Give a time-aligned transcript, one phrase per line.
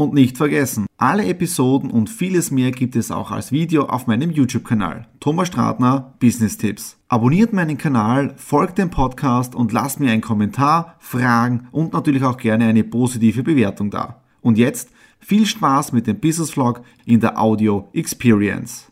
[0.00, 4.30] Und nicht vergessen, alle Episoden und vieles mehr gibt es auch als Video auf meinem
[4.30, 5.06] YouTube-Kanal.
[5.20, 6.96] Thomas Stratner, Business Tipps.
[7.08, 12.38] Abonniert meinen Kanal, folgt dem Podcast und lasst mir einen Kommentar, Fragen und natürlich auch
[12.38, 14.22] gerne eine positive Bewertung da.
[14.40, 18.90] Und jetzt viel Spaß mit dem Business Vlog in der Audio Experience.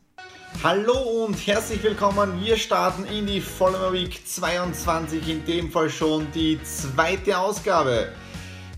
[0.62, 2.32] Hallo und herzlich willkommen.
[2.44, 8.08] Wir starten in die Follower Week 22, in dem Fall schon die zweite Ausgabe.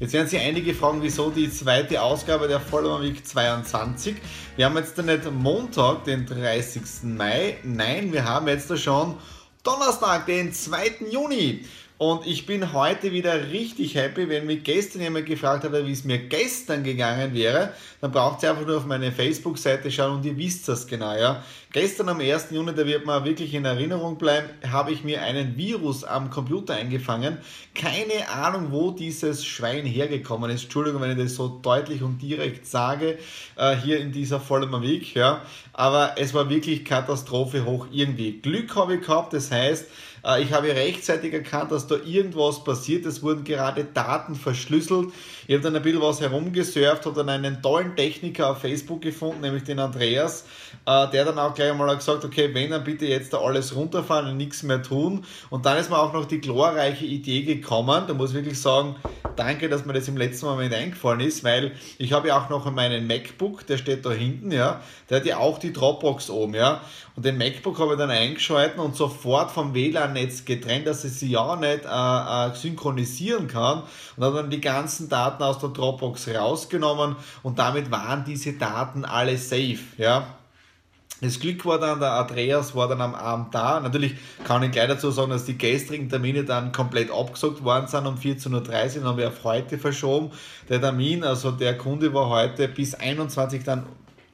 [0.01, 4.17] Jetzt werden sich einige fragen, wieso die zweite Ausgabe der Follower Week 22.
[4.57, 6.83] Wir haben jetzt nicht Montag, den 30.
[7.03, 7.59] Mai.
[7.65, 9.19] Nein, wir haben jetzt schon
[9.63, 11.01] Donnerstag, den 2.
[11.11, 11.67] Juni.
[12.01, 16.03] Und ich bin heute wieder richtig happy, wenn mich gestern jemand gefragt hat, wie es
[16.03, 20.35] mir gestern gegangen wäre, dann braucht ihr einfach nur auf meine Facebook-Seite schauen und ihr
[20.39, 21.45] wisst das genau, ja.
[21.73, 22.53] Gestern am 1.
[22.53, 26.75] Juni, da wird man wirklich in Erinnerung bleiben, habe ich mir einen Virus am Computer
[26.75, 27.37] eingefangen.
[27.75, 30.65] Keine Ahnung, wo dieses Schwein hergekommen ist.
[30.65, 33.19] Entschuldigung, wenn ich das so deutlich und direkt sage,
[33.57, 35.43] äh, hier in dieser Vollmer Week, ja.
[35.75, 38.41] Aber es war wirklich Katastrophe hoch irgendwie.
[38.41, 39.87] Glück habe ich gehabt, das heißt,
[40.41, 43.07] ich habe rechtzeitig erkannt, dass da irgendwas passiert.
[43.07, 45.09] Es wurden gerade Daten verschlüsselt.
[45.47, 49.41] Ich habe dann ein bisschen was herumgesurft, habe dann einen tollen Techniker auf Facebook gefunden,
[49.41, 50.45] nämlich den Andreas,
[50.87, 54.31] äh, der dann auch gleich einmal gesagt okay, wenn, dann bitte jetzt da alles runterfahren
[54.31, 55.25] und nichts mehr tun.
[55.49, 58.97] Und dann ist mir auch noch die glorreiche Idee gekommen, da muss ich wirklich sagen,
[59.41, 62.71] danke, dass mir das im letzten Moment eingefallen ist, weil ich habe ja auch noch
[62.71, 66.83] meinen MacBook, der steht da hinten, ja, der hat ja auch die Dropbox oben, ja.
[67.17, 71.31] Und den MacBook habe ich dann eingeschalten und sofort vom WLAN-Netz getrennt, dass ich sie
[71.31, 73.83] ja nicht äh, äh, synchronisieren kann.
[74.17, 79.05] Und habe dann die ganzen Daten aus der Dropbox rausgenommen und damit waren diese Daten
[79.05, 79.81] alle safe.
[79.97, 80.40] Ja.
[81.21, 83.79] Das Glück war dann, der Andreas war dann am Abend da.
[83.81, 84.15] Natürlich
[84.45, 88.17] kann ich gleich dazu sagen, dass die gestrigen Termine dann komplett abgesagt worden sind um
[88.17, 90.31] 14.30 Uhr, dann haben wir auf heute verschoben.
[90.69, 93.85] Der Termin, also der Kunde war heute bis 21 dann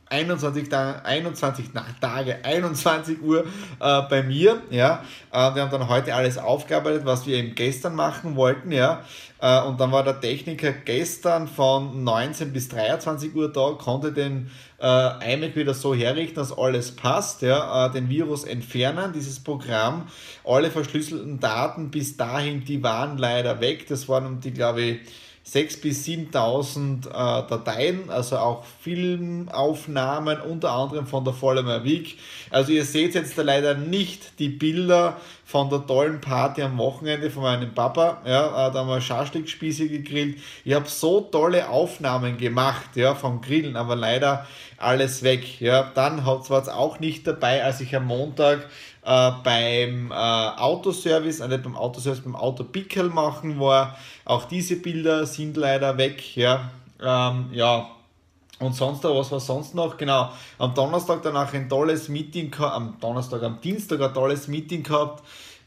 [0.08, 1.66] 21, Tage, 21
[2.00, 3.44] Tage, 21 Uhr
[3.80, 4.62] äh, bei mir.
[4.70, 5.02] Ja.
[5.32, 8.70] Äh, wir haben dann heute alles aufgearbeitet, was wir eben gestern machen wollten.
[8.70, 9.02] Ja.
[9.40, 14.50] Äh, und dann war der Techniker gestern von 19 bis 23 Uhr da, konnte den
[14.80, 17.86] äh, iMac wieder so herrichten, dass alles passt, ja.
[17.86, 20.06] Äh, den Virus entfernen, dieses Programm.
[20.44, 23.88] Alle verschlüsselten Daten bis dahin, die waren leider weg.
[23.88, 25.00] Das waren die, glaube ich,
[25.46, 32.18] 6.000 bis 7.000 äh, Dateien, also auch Filmaufnahmen, unter anderem von der Vollmer Week.
[32.50, 37.30] Also ihr seht jetzt da leider nicht die Bilder von der tollen Party am Wochenende
[37.30, 38.22] von meinem Papa.
[38.26, 40.38] Ja, äh, da haben wir Schaschlikspieße gegrillt.
[40.64, 44.46] Ich habe so tolle Aufnahmen gemacht ja, vom Grillen, aber leider
[44.78, 45.60] alles weg.
[45.60, 45.92] Ja.
[45.94, 48.68] Dann war es auch nicht dabei, als ich am Montag
[49.06, 53.96] äh, beim äh, Autoservice, äh, nicht beim Autoservice, beim Autopickel machen war.
[54.24, 56.36] Auch diese Bilder sind leider weg.
[56.36, 57.88] Ja, ähm, ja.
[58.58, 59.96] Und sonst, was war sonst noch?
[59.98, 65.22] Genau, am Donnerstag danach ein tolles Meeting, am Donnerstag, am Dienstag ein tolles Meeting gehabt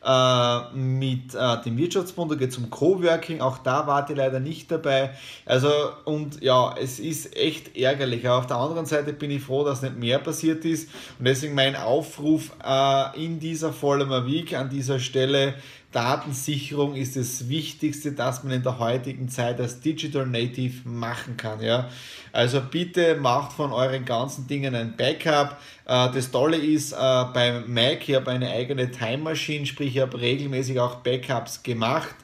[0.06, 4.40] äh, mit äh, dem Wirtschaftsbund, da geht es um Coworking, auch da wart ihr leider
[4.40, 5.12] nicht dabei.
[5.46, 5.70] Also,
[6.06, 8.26] und ja, es ist echt ärgerlich.
[8.28, 10.90] Aber auf der anderen Seite bin ich froh, dass nicht mehr passiert ist.
[11.18, 15.56] Und deswegen mein Aufruf äh, in dieser Vollmer Week an dieser Stelle,
[15.92, 21.62] Datensicherung ist das Wichtigste, das man in der heutigen Zeit als Digital Native machen kann.
[21.62, 21.90] Ja?
[22.32, 25.60] Also bitte macht von euren ganzen Dingen ein Backup.
[25.86, 26.96] Äh, das Tolle ist, äh,
[27.34, 32.16] beim Mac, ich habe eine eigene Time Machine, sprich ich habe regelmäßig auch Backups gemacht.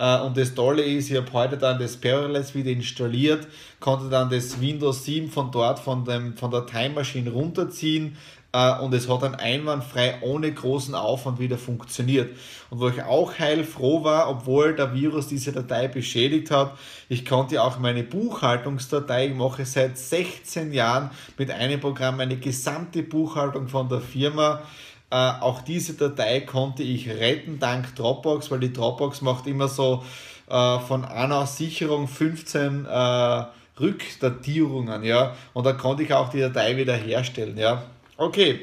[0.00, 3.46] Äh, und das Tolle ist, ich habe heute dann das Parallels wieder installiert,
[3.78, 8.16] konnte dann das Windows 7 von dort, von, dem, von der Time Machine runterziehen,
[8.52, 12.30] äh, und es hat dann einwandfrei ohne großen Aufwand wieder funktioniert.
[12.70, 16.76] Und wo ich auch heilfroh war, obwohl der Virus diese Datei beschädigt hat,
[17.08, 23.02] ich konnte auch meine Buchhaltungsdatei, ich mache seit 16 Jahren mit einem Programm meine gesamte
[23.02, 24.62] Buchhaltung von der Firma.
[25.10, 30.04] Äh, auch diese Datei konnte ich retten dank Dropbox, weil die Dropbox macht immer so
[30.48, 33.44] äh, von einer Sicherung 15 äh,
[33.80, 37.82] Rückdatierungen, ja, und da konnte ich auch die Datei wieder herstellen, ja.
[38.16, 38.60] Okay,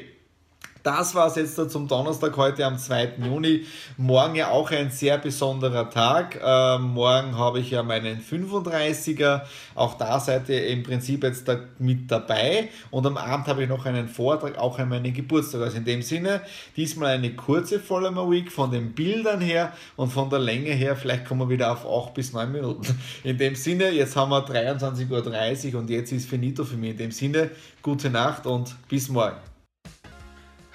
[0.88, 3.16] Das war es jetzt zum Donnerstag heute am 2.
[3.22, 3.66] Juni.
[3.98, 6.40] Morgen ja auch ein sehr besonderer Tag.
[6.42, 9.42] Ähm, morgen habe ich ja meinen 35er.
[9.74, 12.70] Auch da seid ihr im Prinzip jetzt da mit dabei.
[12.90, 15.60] Und am Abend habe ich noch einen Vortrag, auch an meinen Geburtstag.
[15.60, 16.40] Also in dem Sinne,
[16.74, 20.96] diesmal eine kurze Follower Week von den Bildern her und von der Länge her.
[20.96, 22.98] Vielleicht kommen wir wieder auf 8 bis 9 Minuten.
[23.24, 26.92] In dem Sinne, jetzt haben wir 23.30 Uhr und jetzt ist finito für mich.
[26.92, 27.50] In dem Sinne,
[27.82, 29.36] gute Nacht und bis morgen.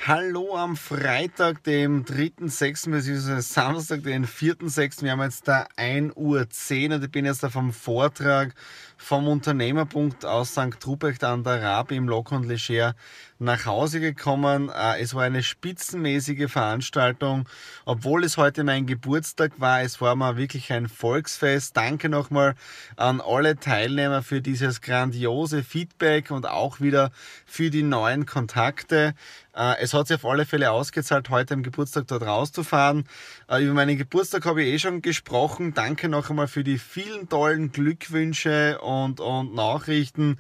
[0.06, 2.92] Hallo am Freitag, dem 3.6.
[2.92, 3.40] bzw.
[3.40, 5.02] Samstag, den 4.6.
[5.02, 8.54] Wir haben jetzt da 1.10 Uhr und ich bin jetzt da vom Vortrag
[8.98, 10.78] vom Unternehmerpunkt aus St.
[10.80, 12.96] Truprecht an der Rabe im Lok und Leger
[13.40, 14.70] nach Hause gekommen.
[14.70, 17.48] Äh, es war eine spitzenmäßige Veranstaltung,
[17.86, 19.82] obwohl es heute mein Geburtstag war.
[19.82, 21.76] Es war mal wirklich ein Volksfest.
[21.76, 22.56] Danke nochmal
[22.96, 27.12] an alle Teilnehmer für dieses grandiose Feedback und auch wieder
[27.46, 29.14] für die neuen Kontakte.
[29.56, 33.06] Äh, es hat sich auf alle Fälle ausgezahlt, heute am Geburtstag dort rauszufahren.
[33.48, 35.74] Äh, über meinen Geburtstag habe ich eh schon gesprochen.
[35.74, 40.40] Danke noch einmal für die vielen tollen Glückwünsche und, und Nachrichten.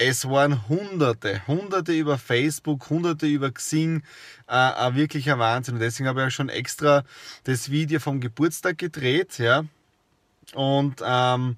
[0.00, 4.02] Es waren Hunderte, Hunderte über Facebook, Hunderte über Xing,
[4.46, 5.74] äh, ein wirklicher Wahnsinn.
[5.74, 7.04] Und deswegen habe ich auch schon extra
[7.44, 9.64] das Video vom Geburtstag gedreht, ja.
[10.54, 11.56] Und ähm,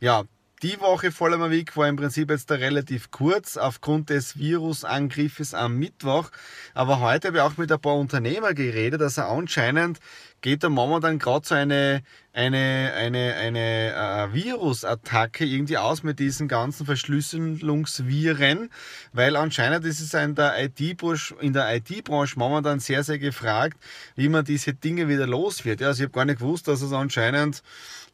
[0.00, 0.24] ja,
[0.62, 5.76] die Woche voller Week war im Prinzip jetzt da relativ kurz aufgrund des Virusangriffes am
[5.76, 6.30] Mittwoch.
[6.72, 9.98] Aber heute habe ich auch mit ein paar Unternehmer geredet, also anscheinend
[10.40, 12.02] geht da momentan gerade so eine,
[12.34, 18.70] eine, eine, eine äh, Virusattacke irgendwie aus mit diesen ganzen Verschlüsselungsviren,
[19.12, 23.76] weil anscheinend ist es in der IT-Branche IT-Branche momentan sehr, sehr gefragt,
[24.16, 25.80] wie man diese Dinge wieder los wird.
[25.80, 27.62] Ja, also ich habe gar nicht gewusst, dass es anscheinend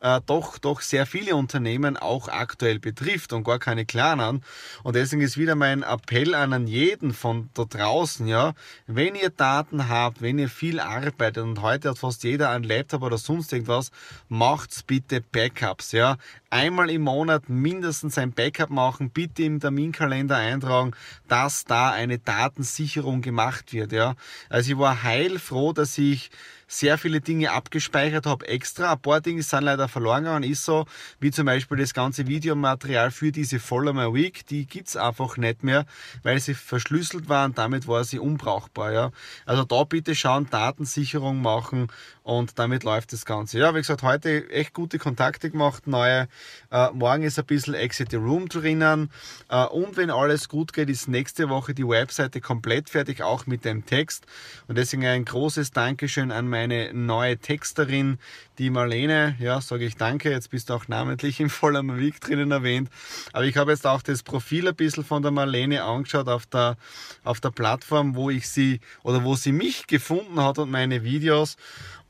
[0.00, 4.42] äh, doch, doch sehr viele Unternehmen auch aktuell betrifft und gar keine kleinen.
[4.82, 8.54] Und deswegen ist wieder mein Appell an jeden von da draußen, ja,
[8.86, 13.02] wenn ihr Daten habt, wenn ihr viel arbeitet und heute hat fast jeder einen Laptop
[13.02, 13.90] oder sonst irgendwas,
[14.28, 16.16] macht's bitte Backups, ja.
[16.50, 20.92] Einmal im Monat mindestens ein Backup machen, bitte im Terminkalender eintragen,
[21.28, 24.14] dass da eine Datensicherung gemacht wird, ja.
[24.48, 26.30] Also ich war heilfroh, dass ich
[26.68, 28.92] sehr viele Dinge abgespeichert habe extra.
[28.92, 30.84] Ein paar Dinge sind leider verloren gegangen, ist so,
[31.18, 35.64] wie zum Beispiel das ganze Videomaterial für diese Follow My Week, die gibt's einfach nicht
[35.64, 35.86] mehr,
[36.22, 38.92] weil sie verschlüsselt waren, damit war sie unbrauchbar.
[38.92, 39.10] Ja.
[39.46, 41.88] Also da bitte schauen, Datensicherung machen
[42.22, 43.58] und damit läuft das Ganze.
[43.58, 46.28] Ja, wie gesagt, heute echt gute Kontakte gemacht, neue.
[46.70, 49.10] Äh, morgen ist ein bisschen Exit the Room drinnen.
[49.48, 53.64] Äh, und wenn alles gut geht, ist nächste Woche die Webseite komplett fertig, auch mit
[53.64, 54.26] dem Text.
[54.66, 58.18] Und deswegen ein großes Dankeschön an meine neue Texterin,
[58.58, 59.36] die Marlene.
[59.38, 60.30] Ja, sage ich danke.
[60.30, 62.90] Jetzt bist du auch namentlich im Voller Week drinnen erwähnt.
[63.32, 66.76] Aber ich habe jetzt auch das Profil ein bisschen von der Marlene angeschaut auf der,
[67.22, 71.56] auf der Plattform, wo ich sie oder wo sie mich gefunden hat und meine Videos.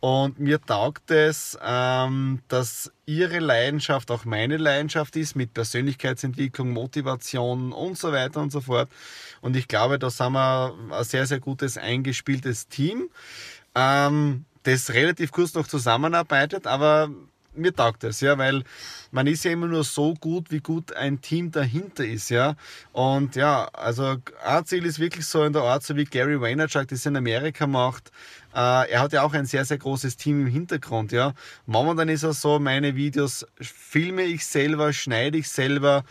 [0.00, 7.72] Und mir taugt es, ähm, dass ihre Leidenschaft auch meine Leidenschaft ist mit Persönlichkeitsentwicklung, Motivation
[7.72, 8.88] und so weiter und so fort.
[9.40, 13.10] Und ich glaube, da sind wir ein sehr, sehr gutes eingespieltes Team,
[13.78, 17.10] ähm, das relativ kurz noch zusammenarbeitet, aber
[17.54, 18.62] mir taugt es, ja, weil
[19.10, 22.56] man ist ja immer nur so gut, wie gut ein Team dahinter ist, ja.
[22.92, 26.88] Und ja, also ein Ziel ist wirklich so in der Art, so wie Gary Vaynerchuk
[26.88, 28.12] das in Amerika macht.
[28.54, 31.34] Äh, er hat ja auch ein sehr, sehr großes Team im Hintergrund, ja.
[31.66, 36.04] Momentan ist es so, meine Videos filme ich selber, schneide ich selber,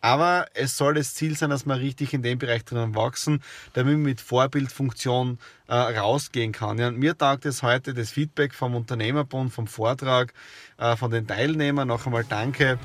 [0.00, 3.94] aber es soll das Ziel sein, dass wir richtig in dem Bereich drinnen wachsen, damit
[3.94, 6.78] man mit Vorbildfunktion äh, rausgehen kann.
[6.78, 10.34] Ja, mir taugt es heute das Feedback vom Unternehmerbund, vom Vortrag,
[10.78, 11.88] äh, von den Teilnehmern.
[11.88, 12.78] Noch einmal danke.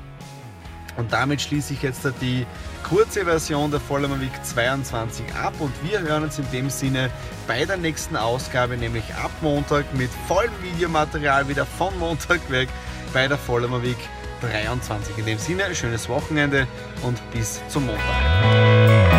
[0.96, 2.46] Und damit schließe ich jetzt die
[2.88, 7.10] kurze Version der Vollmer Week 22 ab und wir hören uns in dem Sinne
[7.46, 12.68] bei der nächsten Ausgabe, nämlich ab Montag mit vollem Videomaterial wieder von Montag weg
[13.12, 13.98] bei der Vollmer Week
[14.40, 15.18] 23.
[15.18, 16.66] In dem Sinne, schönes Wochenende
[17.02, 19.09] und bis zum Montag.